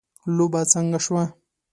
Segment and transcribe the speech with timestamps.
[0.35, 1.23] لوبه څنګه شوه.